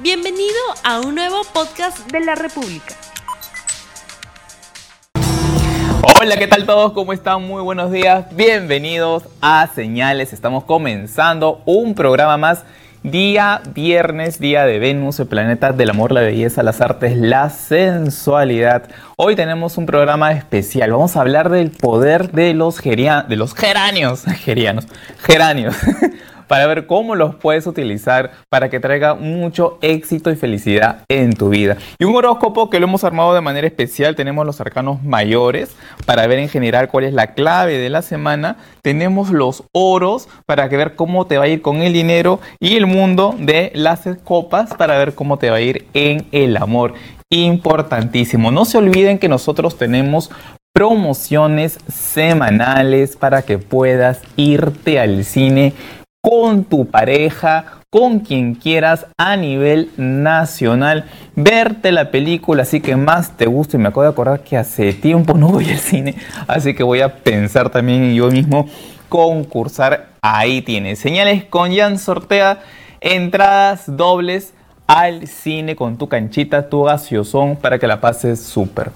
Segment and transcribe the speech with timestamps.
[0.00, 0.54] Bienvenido
[0.84, 2.94] a un nuevo podcast de la República.
[6.20, 6.92] Hola, ¿qué tal todos?
[6.92, 7.42] ¿Cómo están?
[7.42, 8.26] Muy buenos días.
[8.36, 10.32] Bienvenidos a Señales.
[10.32, 12.62] Estamos comenzando un programa más.
[13.02, 18.88] Día viernes, día de Venus, el planeta del amor, la belleza, las artes, la sensualidad.
[19.16, 20.92] Hoy tenemos un programa especial.
[20.92, 24.22] Vamos a hablar del poder de los, de los geranios.
[24.44, 24.86] Gerianos.
[25.18, 25.74] Geranios.
[26.48, 31.50] Para ver cómo los puedes utilizar para que traiga mucho éxito y felicidad en tu
[31.50, 31.76] vida.
[31.98, 35.76] Y un horóscopo que lo hemos armado de manera especial, tenemos los arcanos mayores
[36.06, 40.68] para ver en general cuál es la clave de la semana, tenemos los oros para
[40.68, 44.08] que ver cómo te va a ir con el dinero y el mundo de las
[44.24, 46.94] copas para ver cómo te va a ir en el amor.
[47.30, 48.50] Importantísimo.
[48.50, 50.30] No se olviden que nosotros tenemos
[50.72, 55.74] promociones semanales para que puedas irte al cine
[56.20, 61.04] con tu pareja, con quien quieras a nivel nacional,
[61.36, 64.92] verte la película así que más te gusta y me acabo de acordar que hace
[64.92, 66.16] tiempo no voy al cine,
[66.46, 68.68] así que voy a pensar también yo mismo
[69.08, 70.08] concursar.
[70.20, 72.60] Ahí tienes señales con Jan Sortea,
[73.00, 74.52] entradas dobles
[74.86, 78.90] al cine con tu canchita, tu gaseosón para que la pases súper.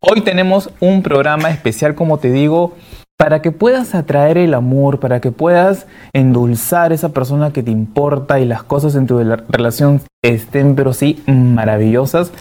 [0.00, 2.74] Hoy tenemos un programa especial, como te digo,
[3.18, 8.40] para que puedas atraer el amor, para que puedas endulzar esa persona que te importa
[8.40, 12.32] y las cosas en tu relación estén, pero sí, maravillosas,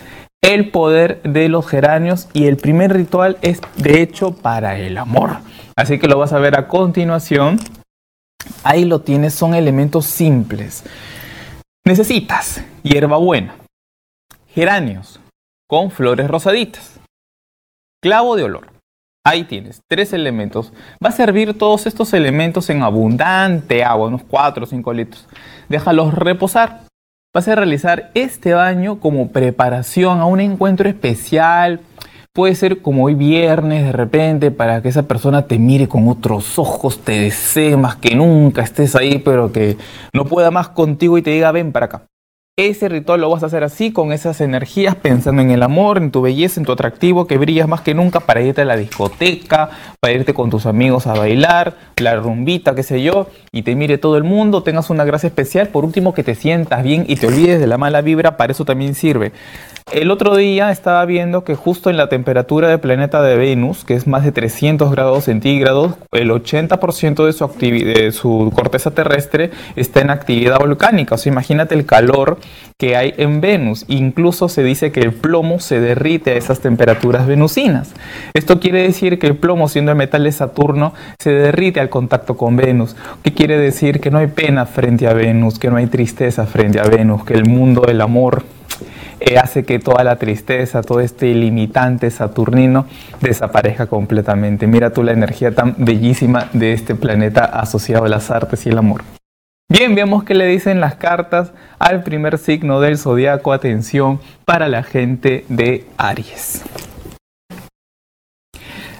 [0.41, 5.37] el poder de los geranios y el primer ritual es de hecho para el amor.
[5.75, 7.59] Así que lo vas a ver a continuación.
[8.63, 10.83] Ahí lo tienes, son elementos simples.
[11.85, 13.55] Necesitas hierbabuena,
[14.49, 15.19] geranios
[15.67, 16.99] con flores rosaditas,
[18.01, 18.67] clavo de olor,
[19.27, 20.71] Ahí tienes, tres elementos.
[21.03, 25.27] Va a servir todos estos elementos en abundante agua, unos 4 o 5 litros.
[25.67, 26.83] Déjalos reposar.
[27.33, 31.79] Vas a realizar este baño como preparación a un encuentro especial.
[32.33, 36.59] Puede ser como hoy viernes de repente para que esa persona te mire con otros
[36.59, 39.75] ojos, te desee más que nunca, estés ahí, pero que
[40.13, 42.05] no pueda más contigo y te diga ven para acá.
[42.57, 46.09] Ese ritual lo vas a hacer así, con esas energías, pensando en el amor, en
[46.09, 49.71] tu belleza, en tu atractivo, que brillas más que nunca para irte a la discoteca,
[49.99, 53.97] para irte con tus amigos a bailar, la rumbita, qué sé yo, y te mire
[53.97, 55.67] todo el mundo, tengas una gracia especial.
[55.67, 58.63] Por último, que te sientas bien y te olvides de la mala vibra, para eso
[58.63, 59.33] también sirve.
[59.93, 63.93] El otro día estaba viendo que justo en la temperatura del planeta de Venus, que
[63.93, 70.01] es más de 300 grados centígrados, el 80% de su, de su corteza terrestre está
[70.01, 71.13] en actividad volcánica.
[71.13, 72.39] O sea, imagínate el calor
[72.79, 73.85] que hay en Venus.
[73.87, 77.93] Incluso se dice que el plomo se derrite a esas temperaturas venusinas.
[78.33, 82.35] Esto quiere decir que el plomo, siendo el metal de Saturno, se derrite al contacto
[82.37, 82.95] con Venus.
[83.21, 83.99] ¿Qué quiere decir?
[83.99, 87.35] Que no hay pena frente a Venus, que no hay tristeza frente a Venus, que
[87.35, 88.43] el mundo del amor
[89.37, 92.85] hace que toda la tristeza, todo este limitante saturnino
[93.21, 94.67] desaparezca completamente.
[94.67, 98.77] Mira tú la energía tan bellísima de este planeta asociado a las artes y el
[98.77, 99.01] amor.
[99.67, 103.51] Bien, veamos qué le dicen las cartas al primer signo del zodiaco.
[103.51, 106.63] Atención para la gente de Aries.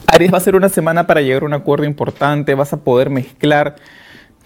[0.08, 3.10] Aries va a ser una semana para llegar a un acuerdo importante, vas a poder
[3.10, 3.76] mezclar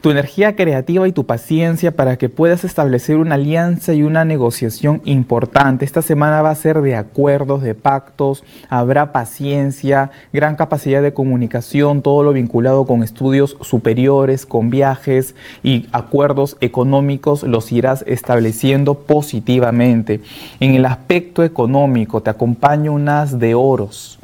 [0.02, 5.02] tu energía creativa y tu paciencia para que puedas establecer una alianza y una negociación
[5.04, 5.84] importante.
[5.84, 12.02] Esta semana va a ser de acuerdos, de pactos, habrá paciencia, gran capacidad de comunicación,
[12.02, 20.22] todo lo vinculado con estudios superiores, con viajes y acuerdos económicos los irás estableciendo positivamente.
[20.60, 24.20] En el aspecto económico te acompaña un as de oros.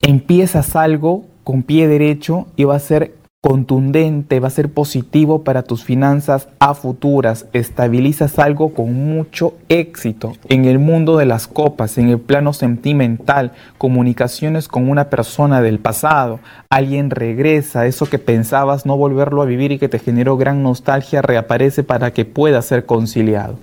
[0.00, 5.62] Empiezas algo con pie derecho y va a ser contundente, va a ser positivo para
[5.62, 7.46] tus finanzas a futuras.
[7.54, 13.52] Estabilizas algo con mucho éxito en el mundo de las copas, en el plano sentimental,
[13.78, 16.40] comunicaciones con una persona del pasado.
[16.68, 21.22] Alguien regresa, eso que pensabas no volverlo a vivir y que te generó gran nostalgia
[21.22, 23.58] reaparece para que pueda ser conciliado.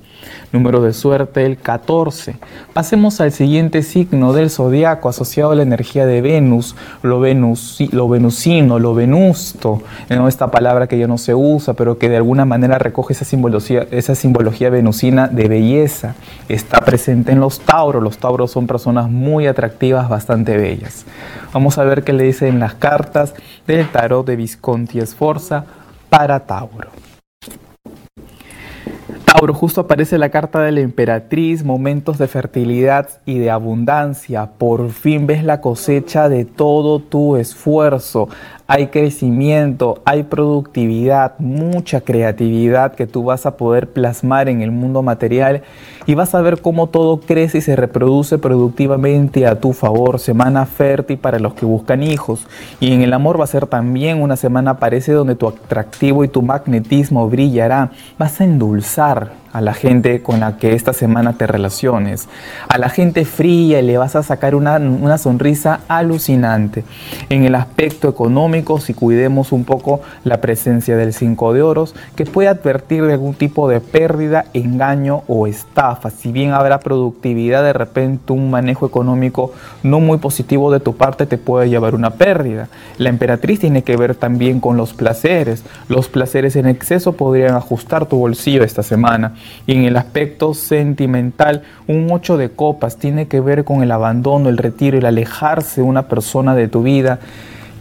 [0.51, 2.35] Número de suerte el 14.
[2.73, 8.79] Pasemos al siguiente signo del zodiaco asociado a la energía de Venus, lo, lo venusino,
[8.79, 9.81] lo venusto,
[10.27, 13.25] esta palabra que ya no se usa, pero que de alguna manera recoge esa
[14.15, 16.15] simbología, venusina de belleza.
[16.49, 18.03] Está presente en los tauros.
[18.03, 21.05] Los tauros son personas muy atractivas, bastante bellas.
[21.53, 23.33] Vamos a ver qué le dicen las cartas
[23.65, 25.65] del tarot de Visconti Esforza
[26.09, 27.06] para Tauro.
[29.37, 34.53] Tauro, justo aparece la carta de la emperatriz, momentos de fertilidad y de abundancia.
[34.57, 38.29] Por fin ves la cosecha de todo tu esfuerzo.
[38.67, 45.01] Hay crecimiento, hay productividad, mucha creatividad que tú vas a poder plasmar en el mundo
[45.01, 45.63] material
[46.05, 50.19] y vas a ver cómo todo crece y se reproduce productivamente a tu favor.
[50.19, 52.45] Semana fértil para los que buscan hijos.
[52.81, 56.27] Y en el amor va a ser también una semana parece donde tu atractivo y
[56.27, 57.91] tu magnetismo brillará.
[58.17, 62.29] Vas a endulzar a la gente con la que esta semana te relaciones.
[62.69, 66.83] A la gente fría le vas a sacar una, una, sonrisa alucinante.
[67.29, 72.25] En el aspecto económico, si cuidemos un poco la presencia del 5 de oros, que
[72.25, 76.11] puede advertir de algún tipo de pérdida, engaño o estafa.
[76.11, 81.25] Si bien habrá productividad, de repente un manejo económico no muy positivo de tu parte
[81.25, 82.69] te puede llevar una pérdida.
[82.99, 85.63] La emperatriz tiene que ver también con los placeres.
[85.89, 89.33] Los placeres en exceso podrían ajustar tu bolsillo esta semana.
[89.65, 94.49] Y en el aspecto sentimental, un 8 de copas tiene que ver con el abandono,
[94.49, 97.19] el retiro, el alejarse de una persona de tu vida.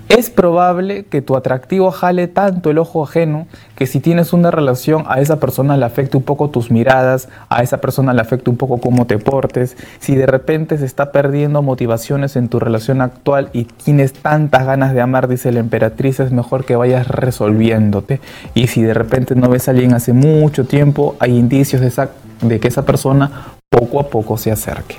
[0.08, 5.04] Es probable que tu atractivo jale tanto el ojo ajeno que si tienes una relación
[5.08, 8.56] a esa persona le afecte un poco tus miradas, a esa persona le afecte un
[8.56, 9.76] poco cómo te portes.
[9.98, 14.94] Si de repente se está perdiendo motivaciones en tu relación actual y tienes tantas ganas
[14.94, 18.20] de amar, dice la emperatriz, es mejor que vayas resolviéndote.
[18.54, 22.08] Y si de repente no ves a alguien hace mucho tiempo, hay indicios de,
[22.42, 24.96] de que esa persona poco a poco se acerque.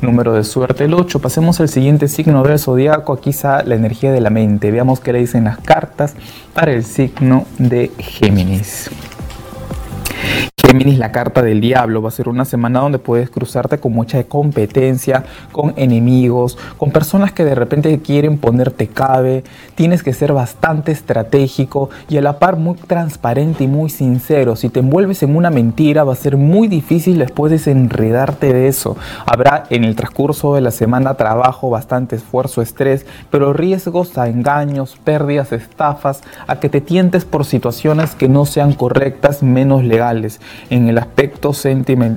[0.00, 1.18] Número de suerte el 8.
[1.18, 3.12] Pasemos al siguiente signo del zodiaco.
[3.12, 4.70] Aquí está la energía de la mente.
[4.70, 6.14] Veamos qué le dicen las cartas
[6.54, 8.90] para el signo de Géminis.
[10.66, 14.22] Géminis, la carta del diablo, va a ser una semana donde puedes cruzarte con mucha
[14.24, 19.42] competencia, con enemigos, con personas que de repente quieren ponerte cabe.
[19.74, 24.54] Tienes que ser bastante estratégico y a la par muy transparente y muy sincero.
[24.54, 28.96] Si te envuelves en una mentira, va a ser muy difícil después desenredarte de eso.
[29.26, 34.98] Habrá en el transcurso de la semana trabajo, bastante esfuerzo, estrés, pero riesgos a engaños,
[35.02, 40.40] pérdidas, estafas, a que te tientes por situaciones que no sean correctas, menos legales
[40.70, 41.52] en el aspecto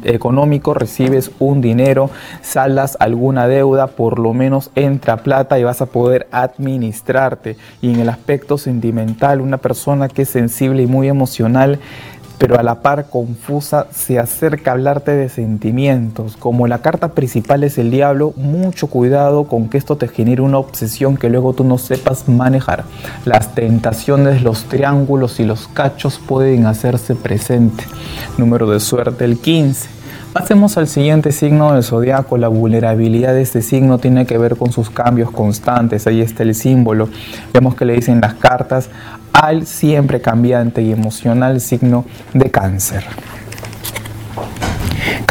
[0.04, 2.10] económico recibes un dinero,
[2.42, 7.58] saldas alguna deuda, por lo menos entra plata y vas a poder administrarte.
[7.82, 11.80] Y en el aspecto sentimental, una persona que es sensible y muy emocional,
[12.44, 16.36] pero a la par confusa, se acerca a hablarte de sentimientos.
[16.36, 20.57] Como la carta principal es el diablo, mucho cuidado con que esto te genere una
[20.57, 22.84] obsesión que luego tú no sepas manejar.
[23.24, 27.86] Las tentaciones, los triángulos y los cachos pueden hacerse presente.
[28.38, 30.03] Número de suerte el 15.
[30.34, 32.38] Pasemos al siguiente signo del zodiaco.
[32.40, 36.08] La vulnerabilidad de este signo tiene que ver con sus cambios constantes.
[36.08, 37.08] Ahí está el símbolo.
[37.54, 38.90] Vemos que le dicen las cartas
[39.32, 43.06] al siempre cambiante y emocional signo de cáncer.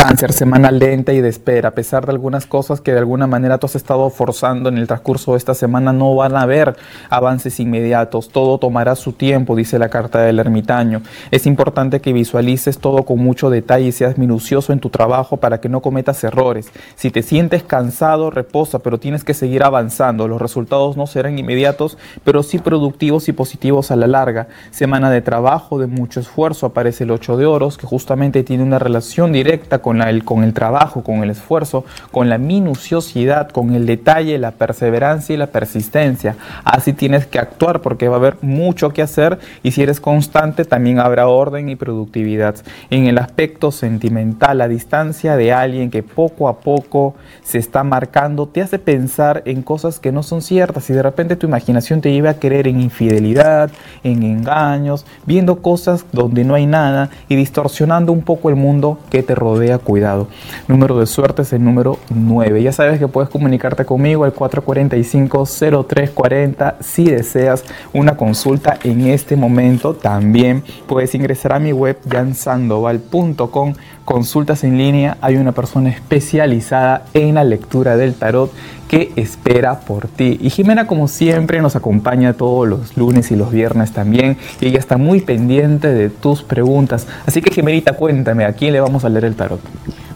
[0.03, 1.69] Cáncer, semana lenta y de espera.
[1.69, 4.89] A pesar de algunas cosas que de alguna manera tú has estado forzando en el
[4.89, 6.75] transcurso de esta semana, no van a haber
[7.09, 8.29] avances inmediatos.
[8.29, 11.03] Todo tomará su tiempo, dice la carta del ermitaño.
[11.31, 15.61] Es importante que visualices todo con mucho detalle y seas minucioso en tu trabajo para
[15.61, 16.73] que no cometas errores.
[16.97, 20.27] Si te sientes cansado, reposa, pero tienes que seguir avanzando.
[20.27, 24.49] Los resultados no serán inmediatos, pero sí productivos y positivos a la larga.
[24.73, 26.67] Semana de trabajo, de mucho esfuerzo.
[26.67, 30.55] Aparece el 8 de oros, que justamente tiene una relación directa con, el, con el
[30.55, 36.37] trabajo, con el esfuerzo, con la minuciosidad, con el detalle, la perseverancia y la persistencia.
[36.65, 40.65] Así tienes que actuar porque va a haber mucho que hacer y si eres constante
[40.65, 42.56] también habrá orden y productividad.
[42.91, 48.46] En el aspecto sentimental, la distancia de alguien que poco a poco se está marcando
[48.46, 52.13] te hace pensar en cosas que no son ciertas y de repente tu imaginación te
[52.13, 53.70] lleva a querer en infidelidad,
[54.03, 59.22] en engaños, viendo cosas donde no hay nada y distorsionando un poco el mundo que
[59.22, 60.26] te rodea cuidado.
[60.69, 62.62] Número de suerte es el número 9.
[62.62, 69.94] Ya sabes que puedes comunicarte conmigo al 445-0340 si deseas una consulta en este momento.
[69.94, 73.74] También puedes ingresar a mi web jansandoval.com
[74.05, 78.52] consultas en línea, hay una persona especializada en la lectura del tarot
[78.93, 80.39] que espera por ti.
[80.43, 84.37] Y Jimena, como siempre, nos acompaña todos los lunes y los viernes también.
[84.61, 87.06] Y ella está muy pendiente de tus preguntas.
[87.25, 89.63] Así que, Jimenita, cuéntame, ¿a quién le vamos a leer el tarot?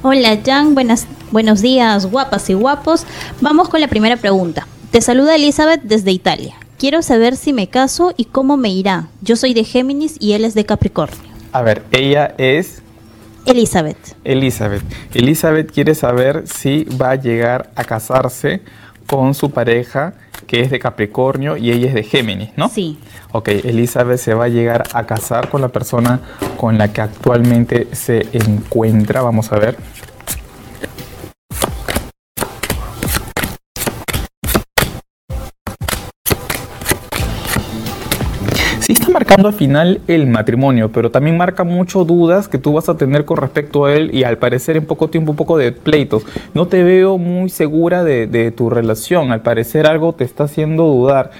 [0.03, 0.75] Hola, Jan.
[0.75, 3.07] Buenas, buenos días, guapas y guapos.
[3.41, 4.69] Vamos con la primera pregunta.
[4.91, 6.57] Te saluda Elizabeth desde Italia.
[6.79, 9.09] Quiero saber si me caso y cómo me irá.
[9.23, 11.19] Yo soy de Géminis y él es de Capricornio.
[11.53, 12.83] A ver, ella es
[13.47, 14.17] Elizabeth.
[14.25, 14.83] Elizabeth.
[15.15, 18.61] Elizabeth quiere saber si va a llegar a casarse
[19.07, 20.15] con su pareja
[20.47, 22.69] que es de Capricornio y ella es de Géminis, ¿no?
[22.69, 22.99] Sí.
[23.33, 26.21] Ok, Elizabeth se va a llegar a casar con la persona
[26.57, 29.23] con la que actualmente se encuentra.
[29.23, 29.77] Vamos a ver.
[39.27, 43.25] Marcando al final el matrimonio, pero también marca mucho dudas que tú vas a tener
[43.25, 46.25] con respecto a él y al parecer en poco tiempo un poco de pleitos.
[46.55, 50.85] No te veo muy segura de, de tu relación, al parecer algo te está haciendo
[50.85, 51.33] dudar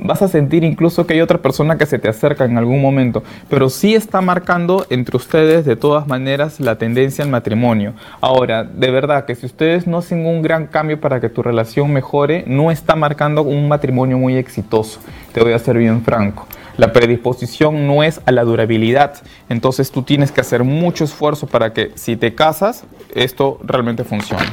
[0.00, 3.22] vas a sentir incluso que hay otra persona que se te acerca en algún momento,
[3.50, 7.92] pero sí está marcando entre ustedes de todas maneras la tendencia al matrimonio.
[8.22, 11.92] Ahora, de verdad que si ustedes no hacen un gran cambio para que tu relación
[11.92, 15.00] mejore, no está marcando un matrimonio muy exitoso.
[15.32, 16.46] Te voy a ser bien franco.
[16.76, 19.14] La predisposición no es a la durabilidad,
[19.48, 24.44] entonces tú tienes que hacer mucho esfuerzo para que si te casas, esto realmente funcione.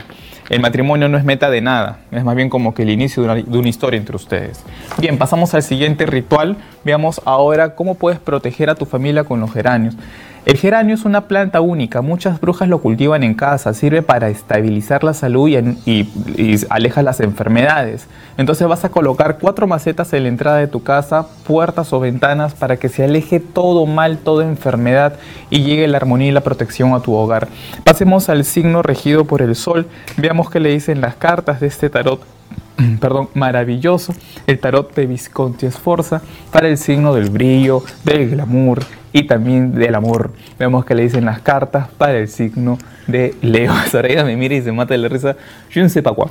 [0.49, 3.29] El matrimonio no es meta de nada, es más bien como que el inicio de
[3.29, 4.61] una, de una, historia entre ustedes.
[4.99, 6.57] Bien, pasamos al siguiente ritual.
[6.83, 9.95] Veamos ahora cómo puedes proteger a tu familia con los geranios.
[10.45, 15.01] El geranio es una planta única, muchas brujas lo cultivan en casa, sirve para estabilizar
[15.01, 18.07] la salud y, y, aleja las enfermedades.
[18.37, 22.55] Entonces vas a colocar cuatro macetas en la entrada de tu casa, puertas o ventanas
[22.55, 25.13] para que se aleje todo mal, toda enfermedad
[25.49, 27.47] y llegue la armonía y la protección a tu hogar.
[27.85, 31.89] Pasemos al signo regido por el sol, veamos qué le dicen las cartas de este
[31.89, 32.32] tarot
[32.99, 34.13] perdón, maravilloso,
[34.47, 39.95] el tarot de Visconti Esforza para el signo del brillo, del glamour y también del
[39.95, 40.31] amor.
[40.57, 42.77] Vemos que le dicen las cartas para el signo
[43.07, 43.73] de Leo.
[43.91, 45.35] Soraya me mira y se mata de la risa.
[45.69, 46.29] Yo no sé para cuál.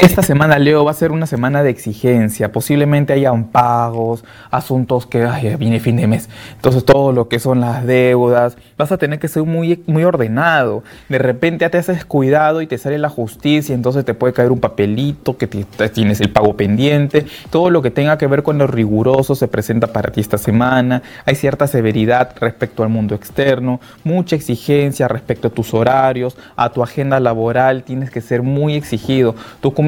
[0.00, 2.52] Esta semana, Leo, va a ser una semana de exigencia.
[2.52, 6.28] Posiblemente hayan pagos, asuntos que ay, viene fin de mes.
[6.54, 10.84] Entonces, todo lo que son las deudas, vas a tener que ser muy, muy ordenado.
[11.08, 14.60] De repente te has descuidado y te sale la justicia, entonces te puede caer un
[14.60, 17.26] papelito que tienes el pago pendiente.
[17.50, 21.02] Todo lo que tenga que ver con lo riguroso se presenta para ti esta semana.
[21.24, 26.84] Hay cierta severidad respecto al mundo externo, mucha exigencia respecto a tus horarios, a tu
[26.84, 27.82] agenda laboral.
[27.82, 29.34] Tienes que ser muy exigido.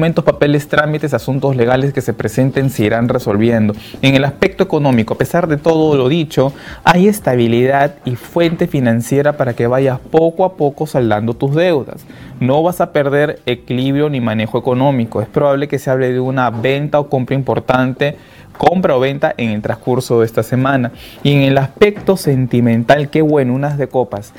[0.01, 3.75] Papeles, trámites, asuntos legales que se presenten se irán resolviendo.
[4.01, 6.53] En el aspecto económico, a pesar de todo lo dicho,
[6.83, 12.03] hay estabilidad y fuente financiera para que vayas poco a poco saldando tus deudas.
[12.39, 15.21] No vas a perder equilibrio ni manejo económico.
[15.21, 18.17] Es probable que se hable de una venta o compra importante
[18.57, 20.91] compra o venta en el transcurso de esta semana.
[21.23, 24.33] Y en el aspecto sentimental, qué bueno, unas de copas.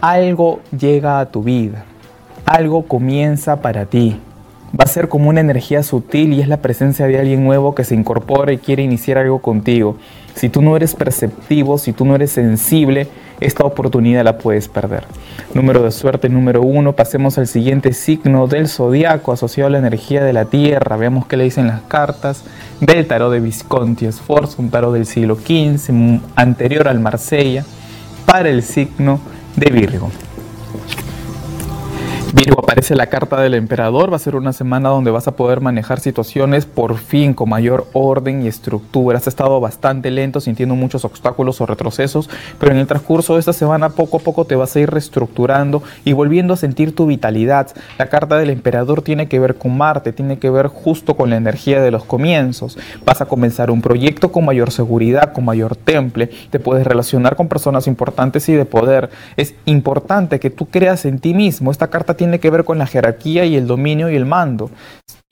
[0.00, 1.84] Algo llega a tu vida,
[2.46, 4.16] algo comienza para ti.
[4.78, 7.84] Va a ser como una energía sutil y es la presencia de alguien nuevo que
[7.84, 9.98] se incorpora y quiere iniciar algo contigo.
[10.34, 13.06] Si tú no eres perceptivo, si tú no eres sensible,
[13.40, 15.04] esta oportunidad la puedes perder.
[15.52, 20.24] Número de suerte número uno, pasemos al siguiente signo del zodiaco asociado a la energía
[20.24, 20.96] de la Tierra.
[20.96, 22.44] Veamos qué le dicen las cartas
[22.80, 27.64] del tarot de Visconti Sforza, un tarot del siglo XV, anterior al Marsella,
[28.24, 29.20] para el signo
[29.56, 30.10] de Virgo.
[32.72, 36.00] Aparece la carta del emperador, va a ser una semana donde vas a poder manejar
[36.00, 39.18] situaciones por fin con mayor orden y estructura.
[39.18, 43.52] Has estado bastante lento, sintiendo muchos obstáculos o retrocesos, pero en el transcurso de esta
[43.52, 47.68] semana poco a poco te vas a ir reestructurando y volviendo a sentir tu vitalidad.
[47.98, 51.36] La carta del emperador tiene que ver con Marte, tiene que ver justo con la
[51.36, 52.78] energía de los comienzos.
[53.04, 57.48] Vas a comenzar un proyecto con mayor seguridad, con mayor temple, te puedes relacionar con
[57.48, 59.10] personas importantes y de poder.
[59.36, 61.70] Es importante que tú creas en ti mismo.
[61.70, 64.70] Esta carta tiene que ver con la jerarquía y el dominio y el mando.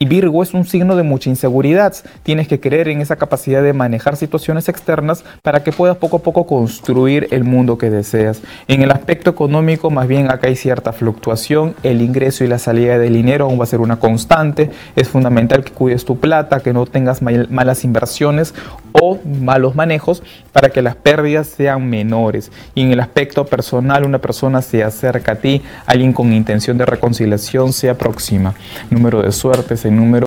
[0.02, 1.94] Y Virgo es un signo de mucha inseguridad.
[2.22, 6.22] Tienes que creer en esa capacidad de manejar situaciones externas para que puedas poco a
[6.22, 8.40] poco construir el mundo que deseas.
[8.66, 11.74] En el aspecto económico, más bien acá hay cierta fluctuación.
[11.82, 14.70] El ingreso y la salida del dinero aún va a ser una constante.
[14.96, 18.54] Es fundamental que cuides tu plata, que no tengas malas inversiones
[18.92, 20.22] o malos manejos
[20.52, 22.50] para que las pérdidas sean menores.
[22.74, 26.86] Y en el aspecto personal, una persona se acerca a ti, alguien con intención de
[27.20, 28.54] reconciliación se aproxima.
[28.90, 30.26] Número de suerte, ese número.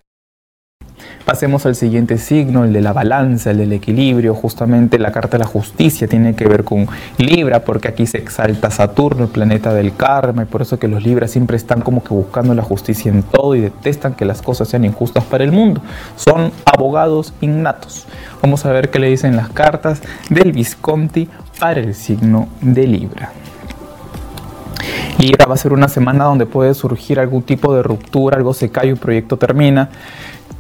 [1.26, 4.36] Pasemos al siguiente signo, el de la balanza, el del equilibrio.
[4.36, 8.70] Justamente la carta de la justicia tiene que ver con Libra, porque aquí se exalta
[8.70, 12.14] Saturno, el planeta del karma, y por eso que los Libras siempre están como que
[12.14, 15.82] buscando la justicia en todo y detestan que las cosas sean injustas para el mundo.
[16.18, 18.06] Son abogados innatos.
[18.42, 23.32] Vamos a ver qué le dicen las cartas del Visconti para el signo de Libra.
[25.20, 28.70] Libra va a ser una semana donde puede surgir algún tipo de ruptura, algo se
[28.70, 29.90] cae, un proyecto termina.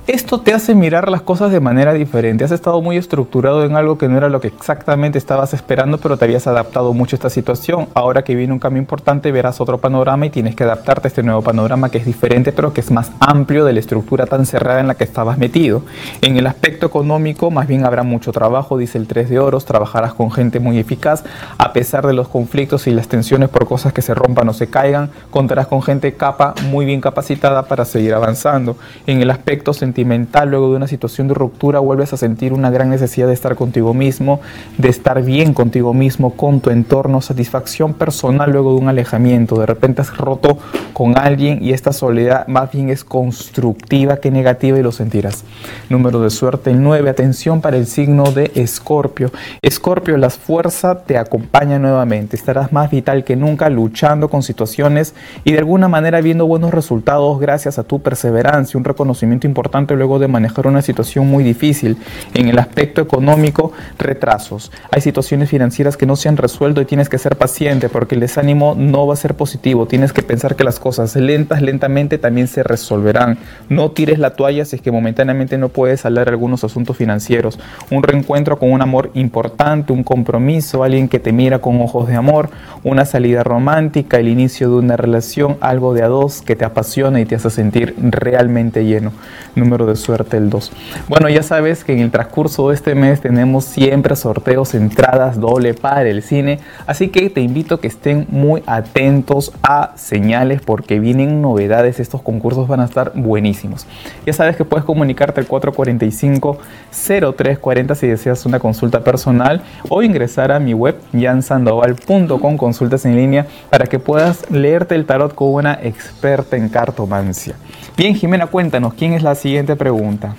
[0.05, 2.43] Esto te hace mirar las cosas de manera diferente.
[2.43, 6.17] Has estado muy estructurado en algo que no era lo que exactamente estabas esperando, pero
[6.17, 7.87] te habías adaptado mucho a esta situación.
[7.93, 11.23] Ahora que viene un cambio importante, verás otro panorama y tienes que adaptarte a este
[11.23, 14.81] nuevo panorama que es diferente, pero que es más amplio de la estructura tan cerrada
[14.81, 15.83] en la que estabas metido.
[16.19, 20.13] En el aspecto económico, más bien habrá mucho trabajo, dice el 3 de oros, trabajarás
[20.13, 21.23] con gente muy eficaz,
[21.57, 24.67] a pesar de los conflictos y las tensiones por cosas que se rompan o se
[24.67, 28.75] caigan, contarás con gente capa muy bien capacitada para seguir avanzando.
[29.07, 32.89] En el aspecto sentimental, luego de una situación de ruptura, vuelves a sentir una gran
[32.89, 34.41] necesidad de estar contigo mismo,
[34.79, 39.59] de estar bien contigo mismo, con tu entorno, satisfacción personal luego de un alejamiento.
[39.59, 40.57] De repente has roto
[40.93, 45.43] con alguien y esta soledad más bien es constructiva que negativa y lo sentirás.
[45.89, 47.07] Número de suerte el 9.
[47.11, 49.29] Atención para el signo de Escorpio.
[49.61, 52.35] Escorpio, la fuerza te acompaña nuevamente.
[52.35, 57.39] Estarás más vital que nunca luchando con situaciones y de alguna manera viendo buenos resultados
[57.39, 61.97] gracias a tu perseverancia, un reconocimiento importante luego de manejar una situación muy difícil.
[62.33, 64.71] En el aspecto económico, retrasos.
[64.91, 68.21] Hay situaciones financieras que no se han resuelto y tienes que ser paciente porque el
[68.21, 69.85] desánimo no va a ser positivo.
[69.85, 73.37] Tienes que pensar que las cosas lentas, lentamente también se resolverán.
[73.69, 77.59] No tires la toalla si es que momentáneamente no puedes hablar algunos asuntos financieros.
[77.91, 82.15] Un reencuentro con un amor importante, un compromiso, alguien que te mira con ojos de
[82.15, 82.49] amor,
[82.83, 87.19] una salida romántica, el inicio de una relación, algo de a dos que te apasiona
[87.21, 89.11] y te hace sentir realmente lleno.
[89.55, 90.71] Número de suerte el 2.
[91.07, 95.73] Bueno, ya sabes que en el transcurso de este mes tenemos siempre sorteos, entradas doble
[95.73, 100.99] para el cine, así que te invito a que estén muy atentos a señales porque
[100.99, 103.85] vienen novedades, estos concursos van a estar buenísimos.
[104.25, 110.59] Ya sabes que puedes comunicarte al 445-0340 si deseas una consulta personal o ingresar a
[110.59, 116.57] mi web jansandoval.com consultas en línea para que puedas leerte el tarot con una experta
[116.57, 117.55] en cartomancia.
[117.95, 120.35] Bien, Jimena, cuéntanos, ¿quién es la siguiente pregunta?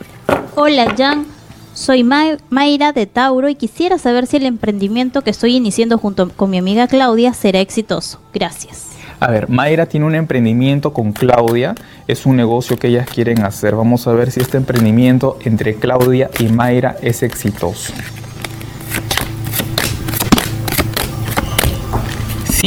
[0.57, 1.27] Hola, Jan.
[1.75, 6.49] Soy Mayra de Tauro y quisiera saber si el emprendimiento que estoy iniciando junto con
[6.49, 8.21] mi amiga Claudia será exitoso.
[8.33, 8.93] Gracias.
[9.21, 11.75] A ver, Mayra tiene un emprendimiento con Claudia,
[12.07, 13.75] es un negocio que ellas quieren hacer.
[13.75, 17.93] Vamos a ver si este emprendimiento entre Claudia y Mayra es exitoso.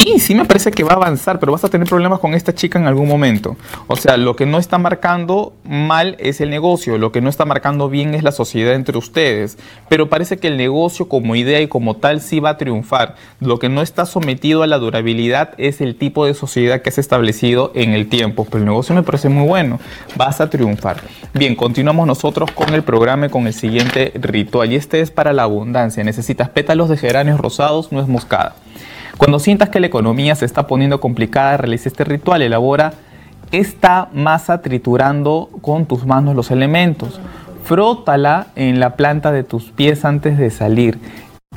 [0.07, 2.55] Sí, sí me parece que va a avanzar, pero vas a tener problemas con esta
[2.55, 3.57] chica en algún momento.
[3.87, 7.43] O sea, lo que no está marcando mal es el negocio, lo que no está
[7.43, 9.57] marcando bien es la sociedad entre ustedes,
[9.89, 13.15] pero parece que el negocio como idea y como tal sí va a triunfar.
[13.41, 16.99] Lo que no está sometido a la durabilidad es el tipo de sociedad que has
[16.99, 19.77] establecido en el tiempo, pero el negocio me parece muy bueno,
[20.15, 21.01] vas a triunfar.
[21.33, 25.33] Bien, continuamos nosotros con el programa y con el siguiente ritual y este es para
[25.33, 26.01] la abundancia.
[26.05, 28.55] Necesitas pétalos de geranios rosados, no es moscada.
[29.17, 32.93] Cuando sientas que la economía se está poniendo complicada, realiza este ritual, elabora
[33.51, 37.19] esta masa triturando con tus manos los elementos.
[37.63, 40.99] Frótala en la planta de tus pies antes de salir.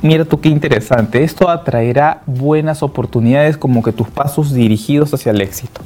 [0.01, 5.41] Mira tú qué interesante, esto atraerá buenas oportunidades como que tus pasos dirigidos hacia el
[5.41, 5.81] éxito.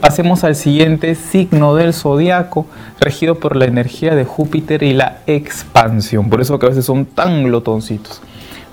[0.00, 2.66] Pasemos al siguiente signo del zodiaco,
[3.00, 6.30] regido por la energía de Júpiter y la expansión.
[6.30, 8.22] Por eso a veces son tan glotoncitos.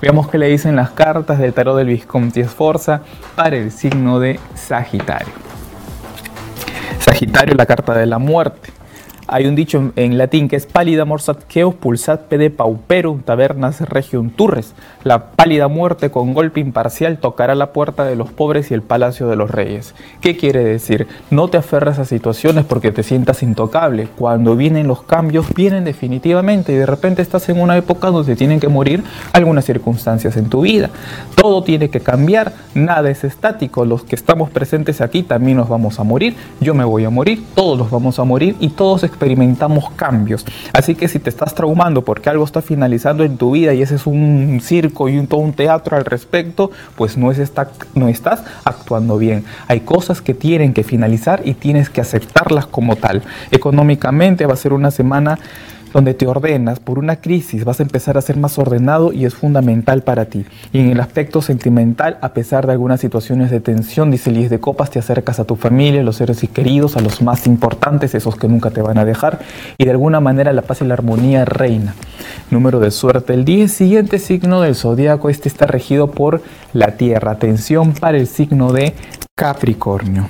[0.00, 3.00] Veamos qué le dicen las cartas del tarot del Visconti Esforza
[3.34, 5.32] para el signo de Sagitario.
[6.98, 8.75] Sagitario, la carta de la muerte.
[9.28, 14.30] Hay un dicho en, latín que es pálida morsat queos pulsat pede pauperum tabernas regium
[14.30, 14.72] turres.
[15.02, 19.26] La pálida muerte con golpe imparcial tocará la puerta de los pobres y el palacio
[19.26, 19.96] de los reyes.
[20.20, 21.08] ¿Qué quiere decir?
[21.30, 24.06] No te aferras a situaciones porque te sientas intocable.
[24.16, 28.60] Cuando vienen los cambios, vienen definitivamente y de repente estás en una época donde tienen
[28.60, 30.90] que morir algunas circunstancias en tu vida.
[31.34, 33.84] Todo tiene que cambiar, nada es estático.
[33.84, 36.36] Los que estamos presentes aquí también nos vamos a morir.
[36.60, 40.44] Yo me voy a morir, todos nos vamos a morir y todos experimentamos cambios.
[40.72, 43.94] Así que si te estás traumando porque algo está finalizando en tu vida y ese
[43.94, 47.52] es un circo y un, todo un teatro al respecto, pues no, es
[47.94, 49.44] no estás actuando bien.
[49.68, 53.22] Hay cosas que tienen que finalizar y tienes que aceptarlas como tal.
[53.50, 55.38] Económicamente va a ser una semana
[55.96, 59.34] donde te ordenas por una crisis, vas a empezar a ser más ordenado y es
[59.34, 60.44] fundamental para ti.
[60.70, 64.60] Y en el aspecto sentimental, a pesar de algunas situaciones de tensión, dice Liz de
[64.60, 68.14] Copas, te acercas a tu familia, a los seres y queridos, a los más importantes,
[68.14, 69.38] esos que nunca te van a dejar,
[69.78, 71.94] y de alguna manera la paz y la armonía reina.
[72.50, 76.42] Número de suerte, el 10, siguiente signo del zodiaco, este está regido por
[76.74, 77.30] la Tierra.
[77.30, 78.92] Atención para el signo de
[79.34, 80.28] Capricornio.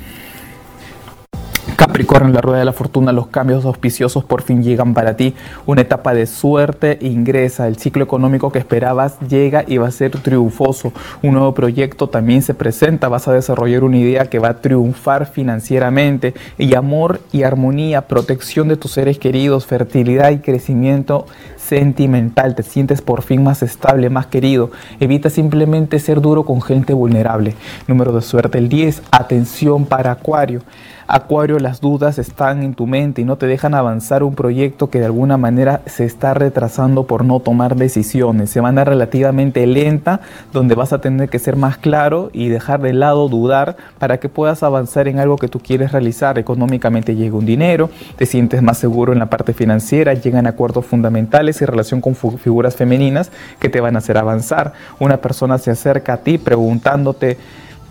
[1.74, 5.34] Capricornio en la rueda de la fortuna, los cambios auspiciosos por fin llegan para ti.
[5.66, 10.12] Una etapa de suerte ingresa, el ciclo económico que esperabas llega y va a ser
[10.12, 10.92] triunfoso.
[11.22, 15.26] Un nuevo proyecto también se presenta, vas a desarrollar una idea que va a triunfar
[15.26, 16.34] financieramente.
[16.56, 21.26] Y amor y armonía, protección de tus seres queridos, fertilidad y crecimiento
[21.56, 24.70] sentimental, te sientes por fin más estable, más querido.
[25.00, 27.54] Evita simplemente ser duro con gente vulnerable.
[27.88, 30.62] Número de suerte el 10, atención para Acuario.
[31.08, 34.98] Acuario, las dudas están en tu mente y no te dejan avanzar un proyecto que
[34.98, 38.50] de alguna manera se está retrasando por no tomar decisiones.
[38.50, 40.20] Se van a relativamente lenta,
[40.52, 44.28] donde vas a tener que ser más claro y dejar de lado dudar para que
[44.28, 46.40] puedas avanzar en algo que tú quieres realizar.
[46.40, 51.62] Económicamente llega un dinero, te sientes más seguro en la parte financiera, llegan acuerdos fundamentales
[51.62, 54.72] en relación con figuras femeninas que te van a hacer avanzar.
[54.98, 57.38] Una persona se acerca a ti preguntándote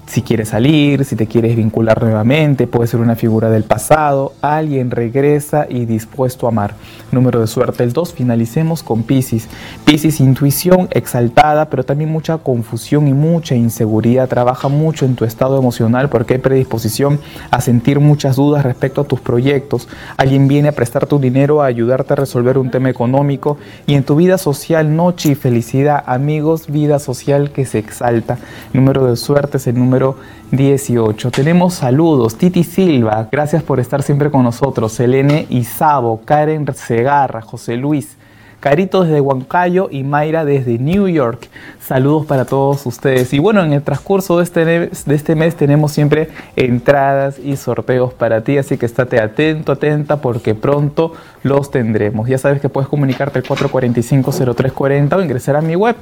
[0.06, 4.92] si quieres salir, si te quieres vincular nuevamente, puede ser una figura del pasado, alguien
[4.92, 6.76] regresa y dispuesto a amar.
[7.12, 9.48] Número de suerte el 2, finalicemos con Pisces.
[9.84, 14.30] Pisces, intuición exaltada, pero también mucha confusión y mucha inseguridad.
[14.30, 19.06] Trabaja mucho en tu estado emocional porque hay predisposición a sentir muchas dudas respecto a
[19.06, 19.88] tus proyectos.
[20.18, 24.04] Alguien viene a prestar tu dinero, a ayudarte a resolver un tema económico y en
[24.04, 28.38] tu vida social, noche y felicidad, amigos, vida social que se exalta.
[28.74, 29.95] Número de suerte es el número
[30.52, 31.32] 18.
[31.32, 32.38] Tenemos saludos.
[32.38, 34.92] Titi Silva, gracias por estar siempre con nosotros.
[34.92, 38.18] Selene Isabo, Karen Segarra, José Luis.
[38.60, 41.50] Carito desde Huancayo y Mayra desde New York.
[41.80, 43.32] Saludos para todos ustedes.
[43.32, 48.12] Y bueno, en el transcurso de este, de este mes tenemos siempre entradas y sorteos
[48.14, 52.28] para ti, así que estate atento, atenta, porque pronto los tendremos.
[52.28, 55.96] Ya sabes que puedes comunicarte al 445-0340 o ingresar a mi web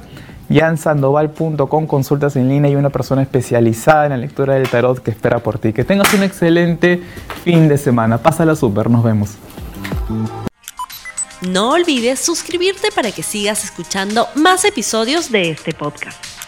[0.48, 5.38] jansandoval.com, consultas en línea y una persona especializada en la lectura del tarot que espera
[5.38, 5.72] por ti.
[5.72, 7.02] Que tengas un excelente
[7.42, 8.18] fin de semana.
[8.18, 9.30] Pásala súper, nos vemos.
[11.42, 16.43] No olvides suscribirte para que sigas escuchando más episodios de este podcast.